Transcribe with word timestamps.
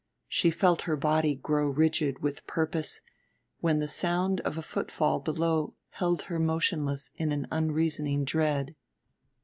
She 0.27 0.49
felt 0.49 0.81
her 0.89 0.95
body 0.95 1.35
grow 1.35 1.67
rigid 1.67 2.23
with 2.23 2.47
purpose 2.47 3.01
when 3.59 3.77
the 3.77 3.87
sound 3.87 4.41
of 4.41 4.57
a 4.57 4.63
footfall 4.63 5.19
below 5.19 5.75
held 5.91 6.23
her 6.23 6.39
motionless 6.39 7.11
in 7.17 7.31
an 7.31 7.45
unreasoning 7.51 8.23
dread. 8.25 8.75